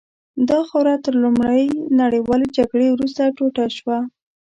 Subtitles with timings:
[0.49, 1.63] دا خاوره تر لومړۍ
[2.01, 3.97] نړیوالې جګړې وروسته ټوټه شوه.